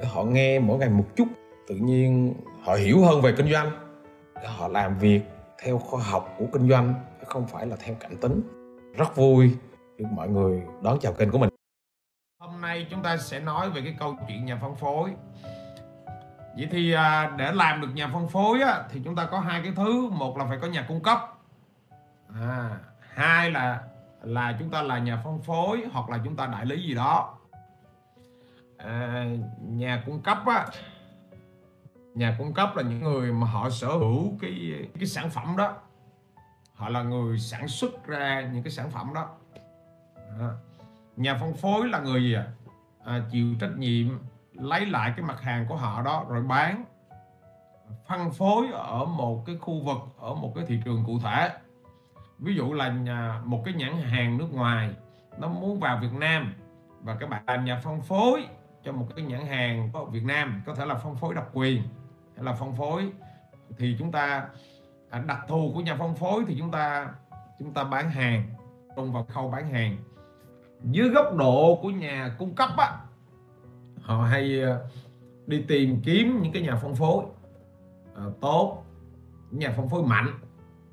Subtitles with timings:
[0.00, 1.28] để họ nghe mỗi ngày một chút.
[1.68, 3.70] Tự nhiên họ hiểu hơn về kinh doanh.
[4.34, 5.20] Để họ làm việc
[5.62, 8.42] theo khoa học của kinh doanh chứ không phải là theo cảm tính.
[8.96, 9.56] Rất vui
[9.98, 11.50] được mọi người đón chào kênh của mình.
[12.40, 15.10] Hôm nay chúng ta sẽ nói về cái câu chuyện nhà phân phối.
[16.56, 19.62] Vậy thì à, để làm được nhà phân phối á, thì chúng ta có hai
[19.62, 21.18] cái thứ, một là phải có nhà cung cấp,
[22.40, 22.78] à,
[23.14, 23.80] hai là
[24.22, 27.39] là chúng ta là nhà phân phối hoặc là chúng ta đại lý gì đó.
[28.84, 29.26] À,
[29.60, 30.66] nhà cung cấp á,
[32.14, 35.74] nhà cung cấp là những người mà họ sở hữu cái cái sản phẩm đó,
[36.74, 39.28] họ là người sản xuất ra những cái sản phẩm đó.
[40.40, 40.50] À
[41.20, 42.46] nhà phân phối là người gì à?
[43.04, 44.06] à, chịu trách nhiệm
[44.52, 46.84] lấy lại cái mặt hàng của họ đó rồi bán
[48.08, 51.50] phân phối ở một cái khu vực ở một cái thị trường cụ thể
[52.38, 54.90] ví dụ là nhà, một cái nhãn hàng nước ngoài
[55.38, 56.54] nó muốn vào Việt Nam
[57.00, 58.46] và các bạn làm nhà phân phối
[58.84, 61.82] cho một cái nhãn hàng có Việt Nam có thể là phân phối độc quyền
[62.36, 63.12] hay là phân phối
[63.78, 64.48] thì chúng ta
[65.10, 67.14] à, đặc thù của nhà phân phối thì chúng ta
[67.58, 68.48] chúng ta bán hàng
[68.96, 69.96] trong vào khâu bán hàng.
[70.84, 72.98] Dưới góc độ của nhà cung cấp á
[74.02, 74.78] họ hay à,
[75.46, 77.24] đi tìm kiếm những cái nhà phân phối
[78.16, 78.84] à, tốt
[79.50, 80.38] những nhà phân phối mạnh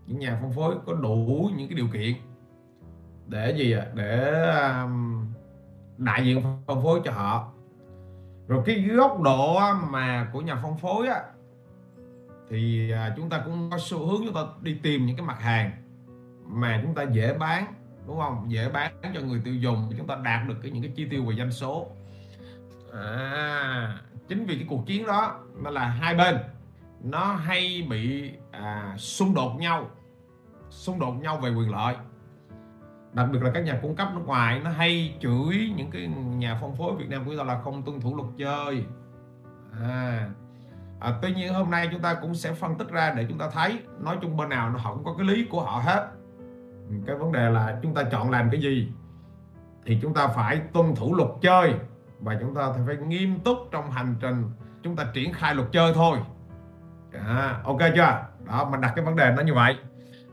[0.08, 2.14] những nhà phân phối có đủ những cái điều kiện
[3.28, 3.86] để gì ạ?
[3.94, 4.42] Để
[4.84, 5.26] um,
[5.98, 7.54] đại diện phân phối cho họ
[8.48, 9.60] rồi cái góc độ
[9.90, 11.22] mà của nhà phân phối á
[12.50, 15.42] thì à, chúng ta cũng có xu hướng chúng ta đi tìm những cái mặt
[15.42, 15.72] hàng
[16.46, 17.74] mà chúng ta dễ bán
[18.08, 18.52] đúng không?
[18.52, 21.26] Dễ bán cho người tiêu dùng chúng ta đạt được cái những cái chi tiêu
[21.26, 21.88] về doanh số.
[22.94, 26.38] À, chính vì cái cuộc chiến đó nó là hai bên
[27.04, 29.90] nó hay bị à, xung đột nhau
[30.70, 31.96] xung đột nhau về quyền lợi
[33.18, 36.08] đặc biệt là các nhà cung cấp nước ngoài nó hay chửi những cái
[36.38, 38.86] nhà phân phối Việt Nam của chúng ta là không tuân thủ luật chơi.
[39.82, 40.30] À,
[41.00, 43.50] à, tuy nhiên hôm nay chúng ta cũng sẽ phân tích ra để chúng ta
[43.50, 46.08] thấy nói chung bên nào nó không có cái lý của họ hết.
[47.06, 48.92] Cái vấn đề là chúng ta chọn làm cái gì
[49.86, 51.74] thì chúng ta phải tuân thủ luật chơi
[52.20, 54.52] và chúng ta phải nghiêm túc trong hành trình
[54.84, 56.18] chúng ta triển khai luật chơi thôi.
[57.26, 58.26] À, ok chưa?
[58.46, 59.76] Đó mình đặt cái vấn đề nó như vậy.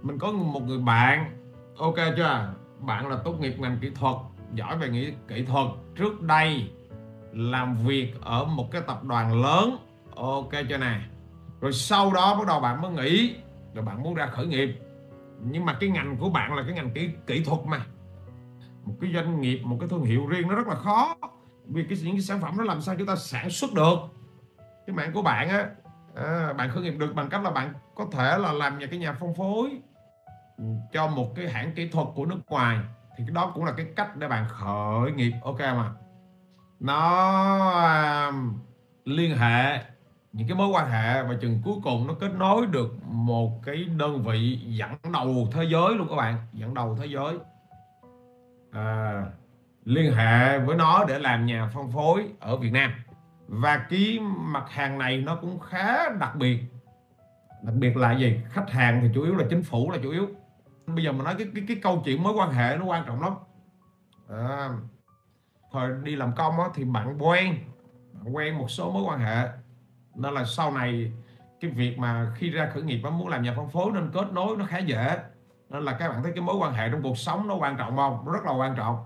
[0.02, 1.40] Mình có một người bạn
[1.78, 2.54] ok chưa?
[2.86, 4.16] Bạn là tốt nghiệp ngành kỹ thuật
[4.54, 6.70] giỏi về nghĩ kỹ thuật trước đây
[7.32, 9.76] làm việc ở một cái tập đoàn lớn.
[10.16, 11.00] Ok cho nè.
[11.60, 13.34] Rồi sau đó bắt đầu bạn mới nghĩ
[13.74, 14.80] rồi bạn muốn ra khởi nghiệp.
[15.40, 17.80] Nhưng mà cái ngành của bạn là cái ngành kỹ kỹ thuật mà.
[18.84, 21.16] Một cái doanh nghiệp một cái thương hiệu riêng nó rất là khó.
[21.66, 23.96] Vì cái những cái sản phẩm nó làm sao chúng ta sản xuất được.
[24.86, 25.68] Cái mạng của bạn á
[26.14, 28.98] à, bạn khởi nghiệp được bằng cách là bạn có thể là làm nhà cái
[28.98, 29.80] nhà phân phối
[30.92, 32.78] cho một cái hãng kỹ thuật của nước ngoài
[33.16, 35.32] thì cái đó cũng là cái cách để bạn khởi nghiệp.
[35.42, 35.90] Ok mà
[36.80, 38.34] nó uh,
[39.04, 39.78] liên hệ
[40.32, 43.84] những cái mối quan hệ và chừng cuối cùng nó kết nối được một cái
[43.84, 47.38] đơn vị dẫn đầu thế giới luôn các bạn dẫn đầu thế giới.
[48.72, 49.22] À,
[49.84, 52.92] liên hệ với nó để làm nhà phân phối ở Việt Nam.
[53.48, 56.58] Và cái mặt hàng này nó cũng khá đặc biệt.
[57.62, 58.40] Đặc biệt là gì?
[58.50, 60.28] Khách hàng thì chủ yếu là chính phủ là chủ yếu
[60.86, 63.22] bây giờ mà nói cái cái, cái câu chuyện mối quan hệ nó quan trọng
[63.22, 63.32] lắm.
[64.28, 64.70] À,
[65.72, 67.58] thời đi làm công á, thì bạn quen
[68.12, 69.48] bạn quen một số mối quan hệ.
[70.14, 71.12] Nên là sau này
[71.60, 74.56] cái việc mà khi ra khởi nghiệp muốn làm nhà phân phối nên kết nối
[74.56, 75.18] nó khá dễ.
[75.70, 77.96] Nên là các bạn thấy cái mối quan hệ trong cuộc sống nó quan trọng
[77.96, 78.32] không?
[78.32, 79.04] Rất là quan trọng.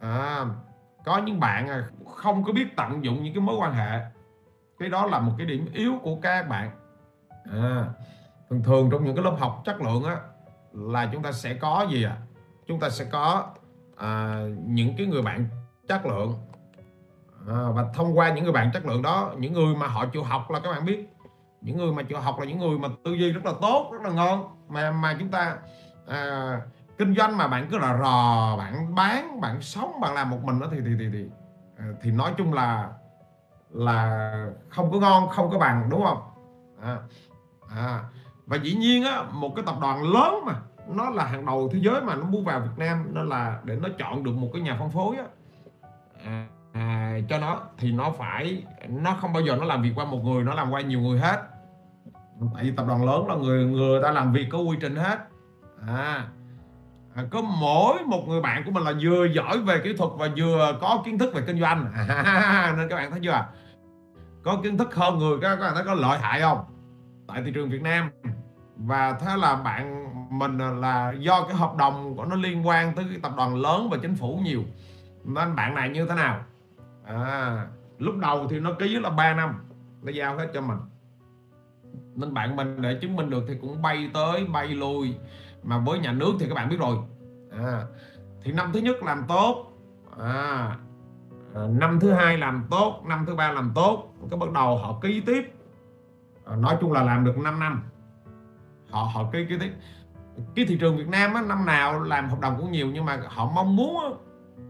[0.00, 0.44] À,
[1.04, 4.00] có những bạn à, không có biết tận dụng những cái mối quan hệ.
[4.78, 6.70] Cái đó là một cái điểm yếu của các bạn.
[7.52, 7.84] À,
[8.50, 10.16] thường thường trong những cái lớp học chất lượng á
[10.76, 12.16] là chúng ta sẽ có gì à
[12.66, 13.46] chúng ta sẽ có
[13.96, 15.48] à, những cái người bạn
[15.88, 16.34] chất lượng.
[17.48, 20.22] À, và thông qua những người bạn chất lượng đó những người mà họ chịu
[20.22, 21.08] học là các bạn biết.
[21.60, 24.02] Những người mà chịu học là những người mà tư duy rất là tốt rất
[24.02, 24.44] là ngon.
[24.68, 25.56] Mà mà chúng ta
[26.06, 26.60] à,
[26.98, 30.60] kinh doanh mà bạn cứ là rò bạn bán bạn sống bạn làm một mình
[30.60, 31.24] đó thì thì thì thì
[31.78, 32.90] à, thì nói chung là
[33.70, 34.30] là
[34.68, 36.22] không có ngon không có bằng đúng không?
[36.82, 36.98] À,
[37.76, 38.00] à,
[38.46, 40.54] và dĩ nhiên á một cái tập đoàn lớn mà
[40.88, 43.76] nó là hàng đầu thế giới mà nó mua vào Việt Nam nên là để
[43.82, 45.24] nó chọn được một cái nhà phân phối á
[46.24, 50.04] à, à, cho nó thì nó phải nó không bao giờ nó làm việc qua
[50.04, 51.42] một người nó làm qua nhiều người hết.
[52.54, 55.18] Tại vì tập đoàn lớn là người người ta làm việc có quy trình hết.
[55.86, 56.24] À,
[57.14, 60.28] à có mỗi một người bạn của mình là vừa giỏi về kỹ thuật và
[60.36, 61.92] vừa có kiến thức về kinh doanh.
[61.94, 63.44] À, nên các bạn thấy chưa?
[64.42, 66.75] Có kiến thức hơn người các bạn thấy có lợi hại không?
[67.26, 68.10] Tại thị trường Việt Nam.
[68.76, 70.06] Và thế là bạn
[70.38, 73.88] mình là do cái hợp đồng của nó liên quan tới cái tập đoàn lớn
[73.90, 74.62] và chính phủ nhiều.
[75.24, 76.40] Nên bạn này như thế nào?
[77.04, 77.66] À,
[77.98, 79.54] lúc đầu thì nó ký là 3 năm
[80.02, 80.78] nó giao hết cho mình.
[82.14, 85.14] Nên bạn mình để chứng minh được thì cũng bay tới bay lui.
[85.62, 86.96] Mà với nhà nước thì các bạn biết rồi.
[87.50, 87.82] À,
[88.42, 89.72] thì năm thứ nhất làm tốt.
[90.18, 90.76] À,
[91.54, 94.14] à năm thứ hai làm tốt năm thứ ba làm tốt.
[94.30, 95.55] Cái bắt đầu họ ký tiếp
[96.46, 97.82] nói chung là làm được 5 năm.
[98.90, 99.70] Họ họ cái cái
[100.54, 103.22] cái thị trường Việt Nam á, năm nào làm hợp đồng cũng nhiều nhưng mà
[103.26, 104.08] họ mong muốn á,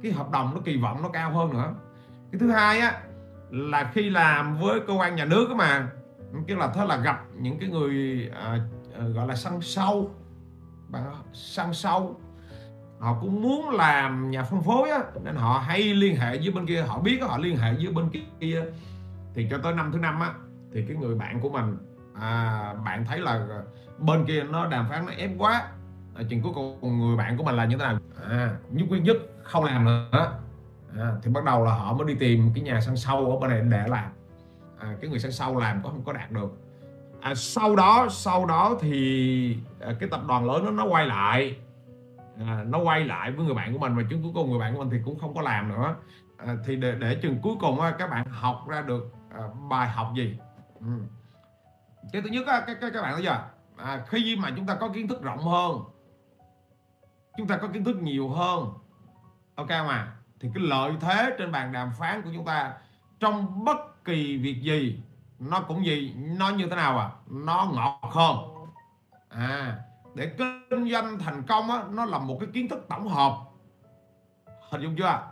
[0.02, 1.74] cái hợp đồng nó kỳ vọng nó cao hơn nữa.
[2.32, 3.00] Cái thứ hai á
[3.50, 5.88] là khi làm với cơ quan nhà nước mà
[6.48, 8.58] tức là thế là gặp những cái người à,
[8.98, 10.10] à gọi là săn sâu.
[11.32, 12.20] Săn sâu.
[12.98, 16.66] Họ cũng muốn làm nhà phân phối á nên họ hay liên hệ với bên
[16.66, 18.08] kia họ biết họ liên hệ với bên
[18.40, 18.64] kia.
[19.34, 20.34] Thì cho tới năm thứ năm á
[20.76, 21.76] thì cái người bạn của mình
[22.14, 23.46] à, bạn thấy là
[23.98, 25.68] bên kia nó đàm phán nó ép quá.
[26.14, 27.98] À, chừng cuối cùng người bạn của mình là như thế nào?
[28.30, 30.38] À, nhất quyết nhất không làm nữa.
[30.98, 33.50] À, thì bắt đầu là họ mới đi tìm cái nhà sân sâu ở bên
[33.50, 34.10] này để làm.
[34.78, 36.58] À, cái người sân sâu làm có không có đạt được.
[37.20, 41.56] À, sau đó sau đó thì à, cái tập đoàn lớn đó nó quay lại.
[42.46, 44.74] À, nó quay lại với người bạn của mình và chứng cuối cùng người bạn
[44.74, 45.94] của mình thì cũng không có làm nữa.
[46.36, 49.40] À, thì để, để chừng cuối cùng á, các bạn học ra được à,
[49.70, 50.38] bài học gì?
[50.80, 51.00] Ừ.
[52.12, 53.44] cái thứ nhất á, các, các, các bạn thấy chưa?
[53.76, 55.80] À, khi mà chúng ta có kiến thức rộng hơn
[57.36, 58.72] chúng ta có kiến thức nhiều hơn
[59.54, 60.12] ok không à?
[60.40, 62.74] Thì cái lợi thế trên bàn đàm phán của chúng ta
[63.20, 65.02] trong bất kỳ việc gì
[65.38, 67.10] nó cũng gì nó như thế nào à?
[67.26, 68.36] Nó ngọt hơn.
[69.28, 69.78] À
[70.16, 73.36] để kinh doanh thành công á nó là một cái kiến thức tổng hợp.
[74.70, 75.22] Hình dung chưa?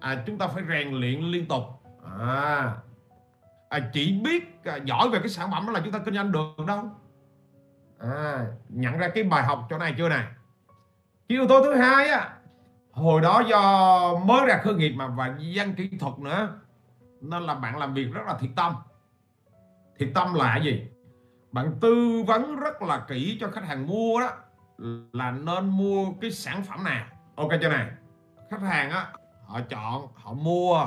[0.00, 1.62] À chúng ta phải rèn luyện liên tục.
[2.18, 2.76] À,
[3.68, 6.32] à chỉ biết à, giỏi về cái sản phẩm đó là chúng ta kinh doanh
[6.32, 6.90] được đâu.
[7.98, 10.24] À, nhận ra cái bài học chỗ này chưa này
[11.28, 12.30] cái yếu tố thứ hai á
[12.92, 16.48] hồi đó do mới ra khởi nghiệp mà và dân kỹ thuật nữa
[17.20, 18.74] nên là bạn làm việc rất là thiệt tâm.
[19.98, 20.86] Thiệt tâm là gì?
[21.52, 24.30] Bạn tư vấn rất là kỹ cho khách hàng mua đó
[25.12, 27.06] là nên mua cái sản phẩm nào.
[27.36, 27.90] Ok chưa này
[28.50, 29.06] khách hàng á
[29.46, 30.86] họ chọn họ mua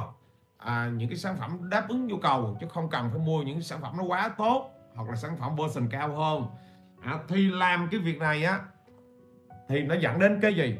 [0.65, 3.61] à, những cái sản phẩm đáp ứng nhu cầu chứ không cần phải mua những
[3.61, 6.45] sản phẩm nó quá tốt hoặc là sản phẩm version cao hơn.
[7.01, 8.59] À, thì làm cái việc này á
[9.69, 10.79] thì nó dẫn đến cái gì?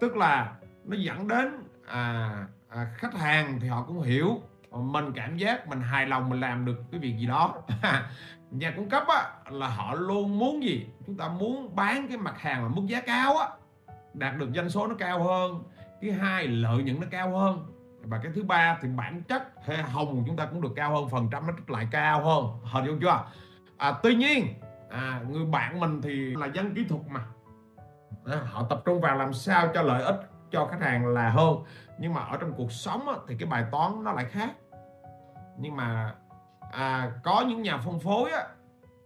[0.00, 0.52] Tức là
[0.84, 2.30] nó dẫn đến à,
[2.68, 4.40] à, khách hàng thì họ cũng hiểu
[4.70, 7.54] mình cảm giác mình hài lòng mình làm được cái việc gì đó.
[8.50, 10.86] Nhà cung cấp á, là họ luôn muốn gì?
[11.06, 13.48] Chúng ta muốn bán cái mặt hàng mà mức giá cao á
[14.14, 15.62] đạt được doanh số nó cao hơn.
[16.02, 19.76] Thứ hai lợi nhuận nó cao hơn và cái thứ ba thì bản chất hệ
[19.76, 22.44] hồng của chúng ta cũng được cao hơn phần trăm nó lại cao hơn.
[22.72, 23.24] Hình dung chưa?
[23.76, 24.46] À, tuy nhiên
[24.90, 27.24] à, người bạn mình thì là dân kỹ thuật mà.
[28.26, 30.20] À, họ tập trung vào làm sao cho lợi ích
[30.50, 31.56] cho khách hàng là hơn.
[31.98, 34.50] Nhưng mà ở trong cuộc sống á, thì cái bài toán nó lại khác.
[35.58, 36.14] Nhưng mà
[36.72, 38.42] à, có những nhà phân phối á,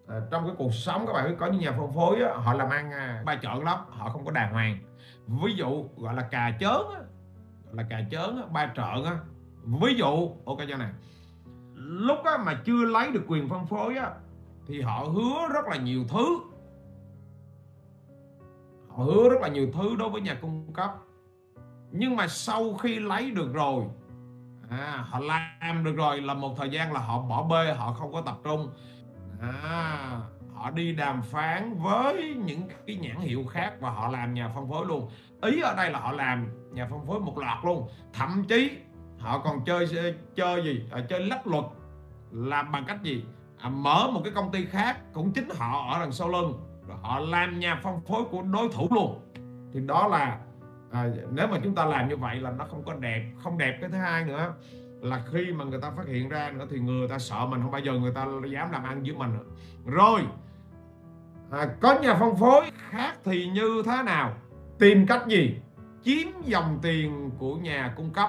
[0.09, 2.55] à, trong cái cuộc sống các bạn biết có những nhà phân phối á, họ
[2.55, 4.79] làm ăn à, ba chọn lắm họ không có đàng hoàng.
[5.27, 7.01] Ví dụ gọi là cà chớn á,
[7.77, 9.19] là cà chớn ba trợn á.
[9.65, 10.91] Ví dụ ok cho này
[11.75, 14.11] lúc á, mà chưa lấy được quyền phân phối á,
[14.67, 16.41] thì họ hứa rất là nhiều thứ.
[18.89, 20.91] Họ hứa rất là nhiều thứ đối với nhà cung cấp.
[21.91, 23.85] Nhưng mà sau khi lấy được rồi
[24.71, 28.13] à, họ làm được rồi là một thời gian là họ bỏ bê họ không
[28.13, 28.73] có tập trung.
[29.41, 30.21] À,
[30.55, 34.69] họ đi đàm phán với những cái nhãn hiệu khác và họ làm nhà phân
[34.69, 35.11] phối luôn.
[35.43, 37.89] Ý ở đây là họ làm nhà phân phối một loạt luôn.
[38.13, 38.71] Thậm chí
[39.19, 40.85] họ còn chơi chơi gì?
[40.91, 41.65] À, chơi lách luật
[42.31, 43.25] làm bằng cách gì?
[43.59, 46.61] À, mở một cái công ty khác cũng chính họ ở đằng sau lưng.
[46.89, 49.21] Rồi họ làm nhà phân phối của đối thủ luôn.
[49.73, 50.39] Thì đó là
[50.91, 53.33] à, nếu mà chúng ta làm như vậy là nó không có đẹp.
[53.43, 54.55] Không đẹp cái thứ hai nữa
[55.01, 57.71] là khi mà người ta phát hiện ra nữa thì người ta sợ mình không
[57.71, 59.33] bao giờ người ta dám làm ăn với mình.
[59.33, 59.45] Nữa.
[59.85, 60.21] rồi
[61.51, 64.33] à, có nhà phân phối khác thì như thế nào?
[64.79, 65.61] Tìm cách gì?
[66.05, 68.29] Chiếm dòng tiền của nhà cung cấp.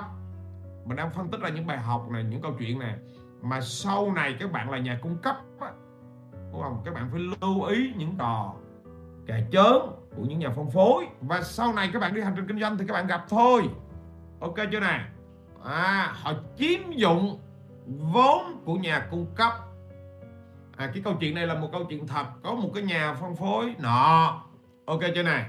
[0.86, 2.96] Mình đang phân tích ra những bài học này những câu chuyện này.
[3.42, 5.36] Mà sau này các bạn là nhà cung cấp
[6.52, 6.82] đúng không?
[6.86, 8.54] Các bạn phải lưu ý những trò
[9.28, 11.08] kẻ chớn của những nhà phân phối.
[11.22, 13.70] Và sau này các bạn đi hành trình kinh doanh thì các bạn gặp thôi.
[14.40, 15.00] Ok chưa nè?
[15.64, 17.40] À, họ chiếm dụng
[17.88, 19.52] vốn của nhà cung cấp.
[20.78, 22.26] À, cái câu chuyện này là một câu chuyện thật.
[22.44, 24.42] Có một cái nhà phân phối nọ.
[24.86, 25.46] Ok chưa này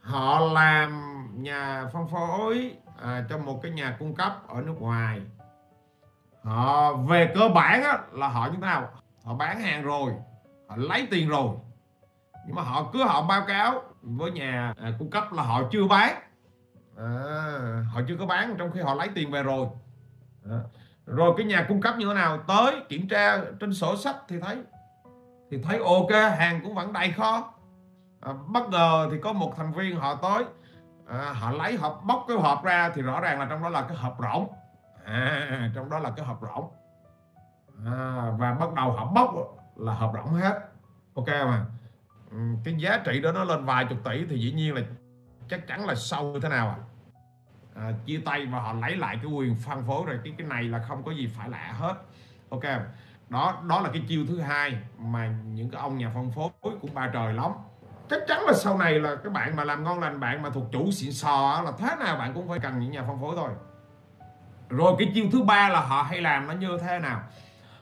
[0.00, 5.20] họ làm nhà phân phối à, cho một cái nhà cung cấp ở nước ngoài.
[6.42, 8.88] Họ về cơ bản á, là họ như thế nào?
[9.24, 10.12] Họ bán hàng rồi
[10.68, 11.56] họ lấy tiền rồi.
[12.46, 15.86] Nhưng mà họ cứ họ báo cáo với nhà à, cung cấp là họ chưa
[15.86, 16.14] bán.
[16.96, 17.06] À,
[17.92, 19.66] họ chưa có bán trong khi họ lấy tiền về rồi.
[20.50, 20.60] À.
[21.06, 22.38] rồi cái nhà cung cấp như thế nào?
[22.38, 24.56] Tới kiểm tra trên sổ sách thì thấy
[25.50, 27.52] thì thấy ok hàng cũng vẫn đầy kho.
[28.20, 30.44] À, bất ngờ thì có một thành viên họ tới
[31.08, 33.82] à, họ lấy họ bóc cái hộp ra thì rõ ràng là trong đó là
[33.82, 34.48] cái hộp rỗng.
[35.04, 36.70] À, trong đó là cái hộp rỗng.
[37.86, 39.34] À, và bắt đầu họ bóc
[39.76, 40.60] là hộp rỗng hết.
[41.14, 41.66] Ok mà
[42.30, 44.80] ừ, cái giá trị đó nó lên vài chục tỷ thì dĩ nhiên là
[45.48, 46.76] chắc chắn là sâu như thế nào à,
[47.82, 50.20] à chia tay và họ lấy lại cái quyền phân phối rồi.
[50.24, 51.94] Cái cái này là không có gì phải lạ hết.
[52.50, 52.62] Ok
[53.28, 56.94] đó đó là cái chiêu thứ hai mà những cái ông nhà phân phối cũng
[56.94, 57.52] ba trời lắm
[58.10, 60.64] chắc chắn là sau này là các bạn mà làm ngon lành bạn mà thuộc
[60.72, 63.50] chủ xịn sò là thế nào bạn cũng phải cần những nhà phân phối thôi.
[64.68, 67.20] Rồi cái chiêu thứ ba là họ hay làm nó như thế nào?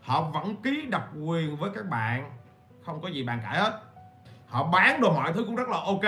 [0.02, 2.30] Họ vẫn ký độc quyền với các bạn
[2.84, 3.80] không có gì bàn cãi hết.
[4.46, 6.04] Họ bán đồ mọi thứ cũng rất là ok.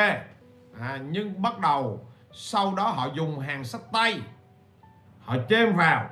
[0.80, 4.20] À, nhưng bắt đầu sau đó họ dùng hàng sách tay.
[5.24, 6.10] Họ chêm vào.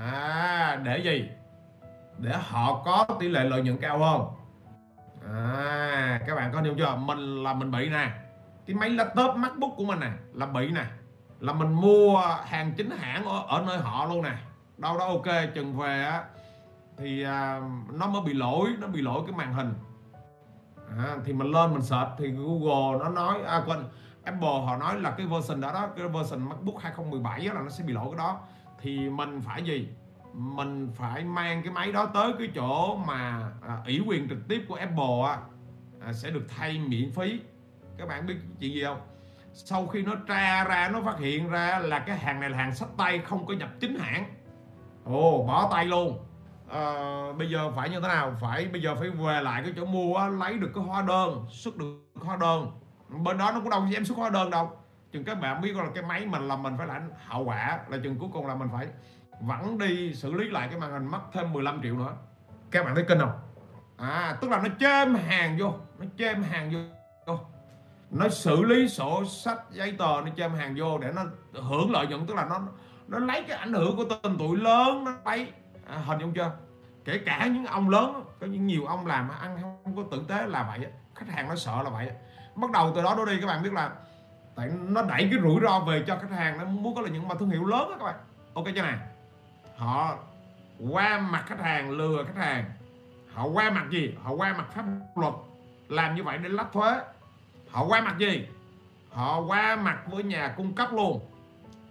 [0.00, 1.28] À, để gì?
[2.18, 4.22] Để họ có tỷ lệ lợi nhuận cao hơn
[5.34, 8.10] à, các bạn có hiểu chưa mình là mình bị nè.
[8.66, 10.84] Cái máy laptop macbook của mình nè là bị nè.
[11.40, 14.32] Là mình mua hàng chính hãng ở, ở nơi họ luôn nè.
[14.78, 16.24] Đâu đó ok chừng về á
[16.98, 17.60] thì à,
[17.92, 19.74] nó mới bị lỗi nó bị lỗi cái màn hình.
[20.98, 23.78] À, thì mình lên mình search thì Google nó nói à, quên
[24.24, 27.84] Apple họ nói là cái version đó đó cái version MacBook 2017 là nó sẽ
[27.84, 28.40] bị lỗi cái đó.
[28.80, 29.88] Thì mình phải gì?
[30.32, 34.64] Mình phải mang cái máy đó tới cái chỗ mà à, ủy quyền trực tiếp
[34.68, 35.38] của Apple á,
[36.06, 37.40] à, sẽ được thay miễn phí.
[37.98, 39.00] Các bạn biết chuyện gì không?
[39.52, 42.74] Sau khi nó tra ra nó phát hiện ra là cái hàng này là hàng
[42.74, 44.24] sách tay không có nhập chính hãng.
[45.04, 46.18] Ồ bỏ tay luôn.
[46.70, 46.82] À,
[47.38, 48.34] bây giờ phải như thế nào?
[48.40, 51.46] Phải bây giờ phải về lại cái chỗ mua á, lấy được cái hóa đơn
[51.50, 52.80] xuất được hóa đơn.
[53.08, 54.70] Bên đó nó cũng đâu dám xuất hóa đơn đâu.
[55.12, 57.98] Chừng các bạn biết là cái máy mình là mình phải lãnh hậu quả là
[58.02, 58.86] chừng cuối cùng là mình phải
[59.40, 62.12] vẫn đi xử lý lại cái màn hình mất thêm 15 triệu nữa.
[62.70, 63.38] Các bạn thấy kinh không?
[63.96, 66.72] À tức là nó chêm hàng vô nó chêm hàng
[67.26, 67.38] vô.
[68.10, 71.22] Nó xử lý sổ sách giấy tờ nó chêm hàng vô để nó
[71.62, 72.26] hưởng lợi nhuận.
[72.26, 72.60] Tức là nó
[73.08, 75.52] nó lấy cái ảnh hưởng của tên tuổi lớn nó lấy.
[75.88, 76.52] À, hình dung chưa?
[77.04, 80.46] Kể cả những ông lớn có những nhiều ông làm ăn không có tử tế
[80.46, 82.10] là vậy khách hàng nó sợ là vậy
[82.54, 83.90] bắt đầu từ đó đôi đi các bạn biết là
[84.56, 87.28] tại nó đẩy cái rủi ro về cho khách hàng nó muốn có là những
[87.28, 88.14] mà thương hiệu lớn đó các bạn.
[88.54, 88.98] Ok chưa này
[89.76, 90.18] họ
[90.90, 92.64] qua mặt khách hàng lừa khách hàng.
[93.32, 94.14] Họ qua mặt gì?
[94.22, 94.84] Họ qua mặt pháp
[95.16, 95.34] luật.
[95.88, 97.00] Làm như vậy để lách thuế.
[97.70, 98.48] Họ qua mặt gì?
[99.10, 101.20] Họ qua mặt với nhà cung cấp luôn.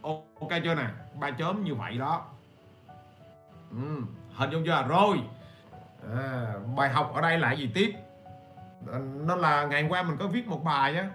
[0.02, 0.88] Ok chưa nè?
[1.20, 2.26] Ba chớm như vậy đó.
[3.72, 4.02] Ừ,
[4.34, 4.86] hình dung chưa?
[4.90, 5.22] Rồi.
[6.16, 7.94] À, bài học ở đây là gì tiếp?
[8.94, 11.10] À, nó là ngày qua mình có viết một bài á.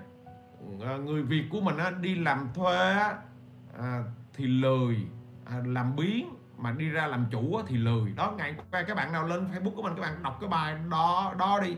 [0.84, 3.16] À, người việt của mình á, đi làm thuê á,
[3.78, 4.02] à,
[4.34, 4.96] thì lười
[5.44, 8.12] à, làm biến mà đi ra làm chủ thì lười.
[8.12, 10.76] Đó ngày qua các bạn nào lên facebook của mình các bạn đọc cái bài
[10.90, 11.76] đó đó đi.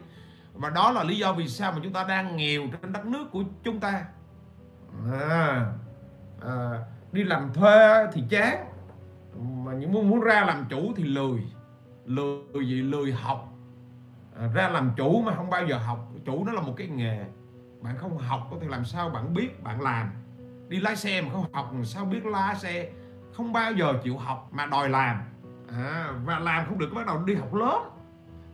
[0.52, 3.30] Và đó là lý do vì sao mà chúng ta đang nghèo trên đất nước
[3.32, 4.04] của chúng ta.
[5.12, 5.66] À,
[6.46, 6.78] à,
[7.12, 8.66] đi làm thuê thì chán
[9.64, 11.40] mà những muốn muốn ra làm chủ thì lười.
[12.06, 12.82] Lười gì?
[12.82, 13.48] Lười học.
[14.38, 16.08] À, ra làm chủ mà không bao giờ học.
[16.24, 17.24] Chủ nó là một cái nghề.
[17.82, 20.10] Bạn không học thì làm sao bạn biết bạn làm?
[20.68, 22.90] Đi lái xe mà không học làm sao biết lái xe?
[23.32, 25.16] Không bao giờ chịu học mà đòi làm.
[25.76, 27.82] À, và làm không được bắt đầu đi học lớn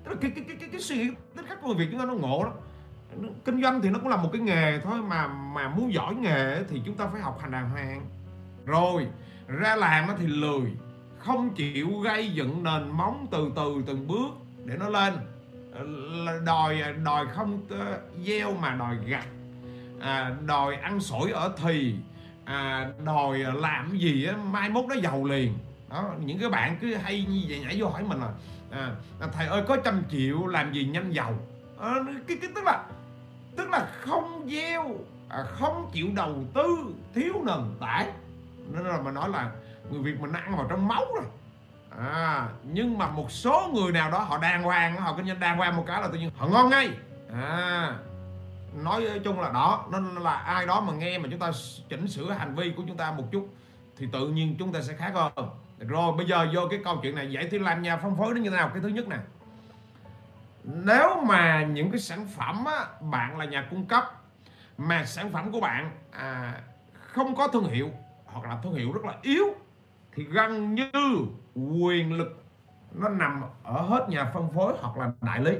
[0.04, 2.14] cái cái cái cái, cái, suy nghĩ tất cả của người Việt chúng ta nó
[2.14, 2.52] ngộ lắm.
[3.44, 6.64] Kinh doanh thì nó cũng là một cái nghề thôi mà mà muốn giỏi nghề
[6.68, 8.06] thì chúng ta phải học hành đàng hoàng.
[8.66, 9.06] Rồi
[9.46, 10.72] ra làm thì lười
[11.18, 14.28] không chịu gây dựng nền móng từ từ từng bước
[14.64, 15.14] để nó lên.
[15.72, 17.66] Ờ, đòi à, đòi không
[18.24, 19.26] gieo mà đòi gặt.
[20.00, 21.96] À, đòi ăn sổi ở thì
[22.48, 25.58] à, đòi làm gì á mai mốt nó giàu liền.
[25.90, 28.28] Đó những cái bạn cứ hay như vậy nhảy vô hỏi mình là
[28.70, 28.92] à,
[29.32, 31.34] thầy ơi có trăm triệu làm gì nhanh giàu?
[31.80, 31.94] À,
[32.28, 32.84] cái, cái tức là
[33.56, 34.84] tức là không gieo
[35.28, 36.66] à, không chịu đầu tư
[37.14, 38.12] thiếu nền tảng.
[38.72, 39.50] Nên là mà nói là
[39.90, 41.24] người việt mình ăn vào trong máu rồi
[41.98, 45.56] à, nhưng mà một số người nào đó họ đàng hoàng họ kinh doanh đàng
[45.56, 46.90] hoàng một cái là tự nhiên họ ngon ngay.
[47.32, 47.98] À
[48.74, 51.50] nói chung là đó nên là ai đó mà nghe mà chúng ta
[51.88, 53.48] chỉnh sửa hành vi của chúng ta một chút
[53.96, 55.48] thì tự nhiên chúng ta sẽ khác hơn.
[55.78, 58.40] Rồi bây giờ vô cái câu chuyện này vậy thì làm nhà phân phối nó
[58.40, 58.70] như thế nào?
[58.74, 59.16] Cái thứ nhất nè.
[60.64, 64.04] Nếu mà những cái sản phẩm á, bạn là nhà cung cấp
[64.78, 66.60] mà sản phẩm của bạn à,
[66.92, 67.90] không có thương hiệu
[68.24, 69.44] hoặc là thương hiệu rất là yếu
[70.14, 70.90] thì gần như
[71.54, 72.44] quyền lực
[72.92, 75.52] nó nằm ở hết nhà phân phối hoặc là đại lý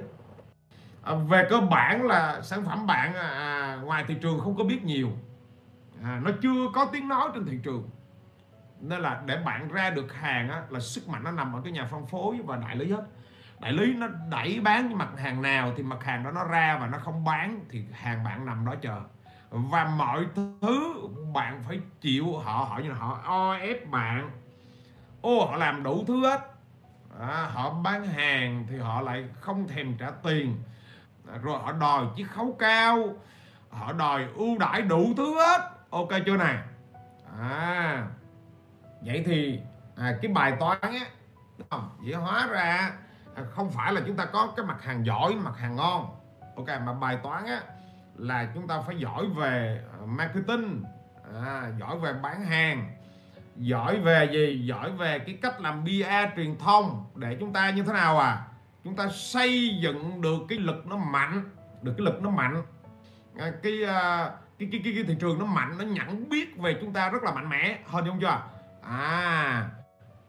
[1.08, 4.64] à, về cơ bản là sản phẩm bạn à, à, ngoài thị trường không có
[4.64, 5.10] biết nhiều.
[6.02, 7.90] À, nó chưa có tiếng nói trên thị trường.
[8.80, 11.72] Nên là để bạn ra được hàng á, là sức mạnh nó nằm ở cái
[11.72, 13.02] nhà phân phối và đại lý hết.
[13.60, 16.86] Đại lý nó đẩy bán mặt hàng nào thì mặt hàng đó nó ra và
[16.86, 19.00] nó không bán thì hàng bạn nằm đó chờ.
[19.50, 20.94] Và mọi thứ
[21.34, 24.30] bạn phải chịu họ hỏi như là họ o ép bạn.
[25.20, 26.40] Ô họ làm đủ thứ hết.
[27.20, 30.56] À, họ bán hàng thì họ lại không thèm trả tiền
[31.42, 33.14] rồi họ đòi chiếc khấu cao
[33.70, 35.70] họ đòi ưu đãi đủ thứ hết.
[35.90, 36.58] Ok chưa nè?
[37.40, 38.06] À
[39.00, 39.60] vậy thì
[39.96, 41.06] à, cái bài toán á
[41.70, 41.90] không?
[41.98, 42.92] Vậy hóa ra
[43.34, 46.16] à, không phải là chúng ta có cái mặt hàng giỏi mặt hàng ngon.
[46.56, 47.60] Ok mà bài toán á
[48.16, 50.84] là chúng ta phải giỏi về à, marketing
[51.44, 52.92] à, giỏi về bán hàng
[53.56, 54.66] giỏi về gì?
[54.66, 58.47] Giỏi về cái cách làm BIA truyền thông để chúng ta như thế nào à?
[58.88, 61.44] Chúng ta xây dựng được cái lực nó mạnh
[61.82, 62.62] được cái lực nó mạnh.
[63.38, 66.76] À, cái, à, cái, cái cái cái thị trường nó mạnh nó nhận biết về
[66.80, 67.78] chúng ta rất là mạnh mẽ.
[67.86, 68.42] Hơn không chưa?
[68.82, 69.70] À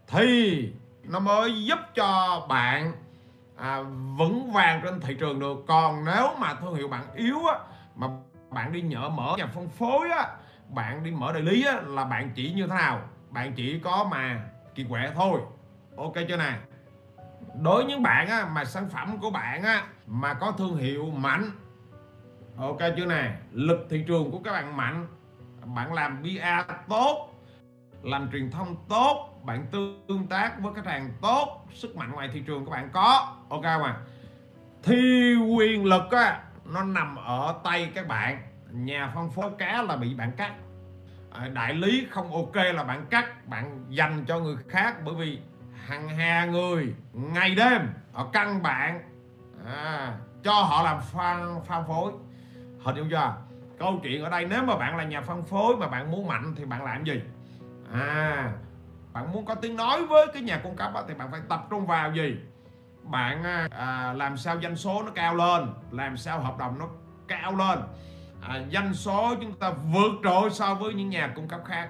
[0.08, 0.74] thì
[1.04, 2.92] nó mới giúp cho bạn
[3.58, 3.82] à,
[4.18, 5.58] vững vàng trên thị trường được.
[5.68, 7.60] Còn nếu mà thương hiệu bạn yếu á
[7.96, 8.08] mà
[8.50, 10.28] bạn đi nhỡ mở nhà phân phối á
[10.70, 13.01] bạn đi mở đại lý á là bạn chỉ như thế nào?
[13.30, 14.42] Bạn chỉ có mà
[14.75, 15.42] kỳ quẹ thôi.
[15.98, 16.54] Ok chưa nè?
[17.62, 21.51] Đối với bạn á, mà sản phẩm của bạn á, mà có thương hiệu mạnh,
[22.58, 23.32] ok chưa nè?
[23.51, 25.08] Lực thị trường của các bạn mạnh.
[25.65, 27.29] Bạn làm PR tốt,
[28.03, 29.65] làm truyền thông tốt, bạn
[30.08, 33.64] tương tác với khách hàng tốt, sức mạnh ngoài thị trường các bạn có, ok
[33.64, 33.98] mà
[34.83, 38.42] thì quyền lực á, nó nằm ở tay các bạn.
[38.72, 40.53] Nhà phân phối cá là bị bạn cắt.
[41.31, 45.40] Ờ, đại lý không ok là bạn cắt, bạn dành cho người khác bởi vì
[45.90, 49.02] hàng hà người ngày đêm họ căn bạn
[49.66, 52.12] à, cho họ làm phân phân phối.
[52.84, 53.34] Hình dung chưa?
[53.80, 56.54] Câu chuyện ở đây nếu mà bạn là nhà phân phối mà bạn muốn mạnh
[56.58, 57.22] thì bạn làm gì?
[57.94, 58.52] À
[59.14, 61.68] bạn muốn có tiếng nói với cái nhà cung cấp đó, thì bạn phải tập
[61.70, 62.36] trung vào gì?
[63.04, 66.88] Bạn à, à, làm sao doanh số nó cao lên làm sao hợp đồng nó
[67.28, 67.80] cao lên?
[68.42, 71.90] À, doanh số chúng ta vượt trội so với những nhà cung cấp khác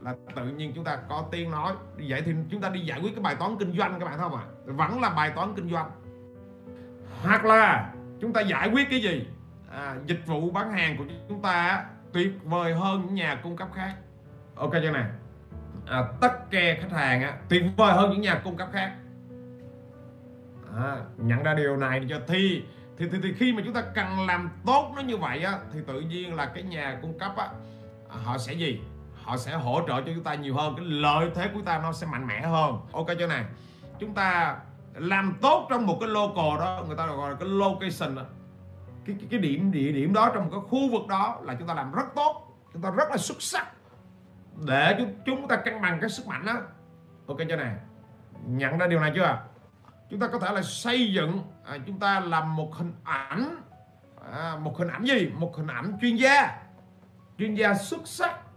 [0.00, 1.72] là tự nhiên chúng ta có tiếng nói.
[2.08, 4.28] Vậy thì chúng ta đi giải quyết cái bài toán kinh doanh các bạn thấy
[4.30, 4.44] không ạ?
[4.64, 5.90] Vẫn là bài toán kinh doanh.
[7.22, 9.26] Hoặc là chúng ta giải quyết cái gì?
[9.70, 13.68] À, dịch vụ bán hàng của chúng ta tuyệt vời hơn những nhà cung cấp
[13.74, 13.94] khác.
[14.54, 15.04] Ok chưa nè?
[15.88, 18.92] à, tất kè khách hàng á, tuyệt vời hơn những nhà cung cấp khác.
[20.76, 22.62] À, nhận ra điều này cho thi.
[22.98, 25.80] Thì, thì, thì khi mà chúng ta cần làm tốt nó như vậy á, thì
[25.86, 27.48] tự nhiên là cái nhà cung cấp á,
[28.08, 28.80] à, họ sẽ gì?
[29.28, 31.92] Họ sẽ hỗ trợ cho chúng ta nhiều hơn cái lợi thế của ta nó
[31.92, 32.78] sẽ mạnh mẽ hơn.
[32.92, 33.44] Ok cho này
[33.98, 34.56] chúng ta
[34.94, 38.22] làm tốt trong một cái local đó người ta gọi là cái location đó.
[39.06, 41.68] Cái, cái, cái điểm địa điểm đó trong một cái khu vực đó là chúng
[41.68, 43.66] ta làm rất tốt chúng ta rất là xuất sắc.
[44.66, 46.54] Để chúng, chúng ta cân bằng cái sức mạnh đó.
[47.26, 47.74] Ok cho này
[48.46, 49.38] nhận ra điều này chưa
[50.10, 53.56] chúng ta có thể là xây dựng à, chúng ta làm một hình ảnh.
[54.32, 55.30] À, một hình ảnh gì?
[55.38, 56.58] Một hình ảnh chuyên gia.
[57.38, 58.47] Chuyên gia xuất sắc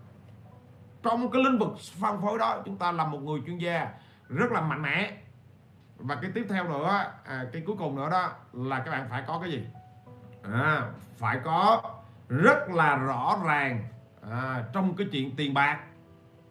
[1.03, 3.89] trong cái lĩnh vực phân phối đó chúng ta là một người chuyên gia
[4.29, 5.17] rất là mạnh mẽ.
[5.97, 9.23] Và cái tiếp theo nữa à, cái cuối cùng nữa đó là các bạn phải
[9.27, 9.65] có cái gì?
[10.53, 11.81] À, phải có
[12.29, 13.83] rất là rõ ràng
[14.31, 15.79] à, trong cái chuyện tiền bạc.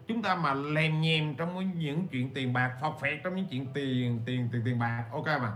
[0.06, 3.66] Chúng ta mà lèm nhèm trong những chuyện tiền bạc phọc phẹt trong những chuyện
[3.74, 5.52] tiền tiền tiền tiền bạc ok mà.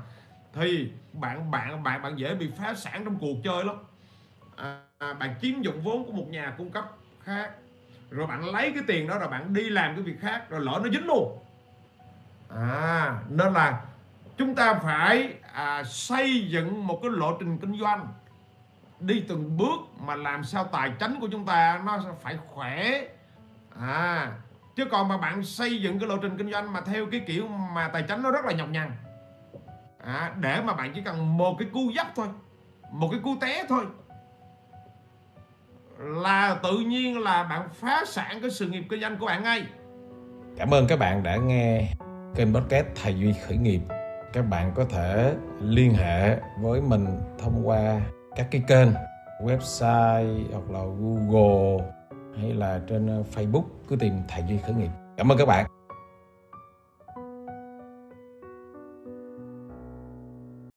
[0.52, 3.76] Thì bạn bạn bạn bạn dễ bị phá sản trong cuộc chơi lắm.
[4.57, 6.85] À, bạn chiếm dụng vốn của một nhà cung cấp
[7.20, 7.50] khác
[8.14, 10.81] rồi bạn lấy cái tiền đó rồi bạn đi làm cái việc khác rồi lỡ
[10.83, 11.38] nó dính luôn.
[12.48, 13.81] À nên là
[14.37, 18.09] chúng ta phải à, xây dựng một cái lộ trình kinh doanh.
[19.00, 23.00] Đi từng bước mà làm sao tài chính của chúng ta nó phải khỏe.
[23.81, 24.33] À
[24.77, 27.48] chứ còn mà bạn xây dựng cái lộ trình kinh doanh mà theo cái kiểu
[27.48, 28.92] mà tài chính nó rất là nhọc nhằn.
[30.05, 32.27] À, để mà bạn chỉ cần một cái cú dấp thôi
[32.90, 33.87] một cái cú té thôi
[35.98, 39.66] là tự nhiên là bạn phá sản cái sự nghiệp kinh doanh của bạn ngay.
[40.57, 41.92] Cảm ơn các bạn đã nghe
[42.35, 43.80] kênh podcast thầy duy khởi nghiệp.
[44.33, 47.07] Các bạn có thể liên hệ với mình
[47.38, 48.00] thông qua
[48.37, 48.88] các cái kênh,
[49.40, 51.85] website hoặc là google
[52.38, 54.90] hay là trên ờ, facebook, cứ tìm thầy duy khởi nghiệp.
[55.16, 55.66] Cảm ơn các bạn.